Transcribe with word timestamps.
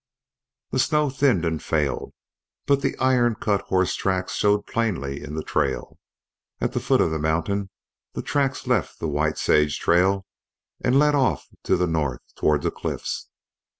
The 0.71 0.79
snow 0.79 1.11
thinned 1.11 1.45
and 1.45 1.61
failed, 1.61 2.13
but 2.65 2.81
the 2.81 2.97
iron 2.97 3.35
cut 3.35 3.61
horsetracks 3.67 4.33
showed 4.33 4.65
plainly 4.65 5.21
in 5.21 5.35
the 5.35 5.43
trail. 5.43 5.99
At 6.59 6.73
the 6.73 6.79
foot 6.79 7.01
of 7.01 7.11
the 7.11 7.19
mountain 7.19 7.69
the 8.13 8.23
tracks 8.23 8.65
left 8.65 8.97
the 8.99 9.07
White 9.07 9.37
Sage 9.37 9.77
trail 9.77 10.25
and 10.83 10.97
led 10.97 11.13
off 11.13 11.45
to 11.65 11.75
the 11.77 11.85
north 11.85 12.21
toward 12.35 12.63
the 12.63 12.71
cliffs. 12.71 13.29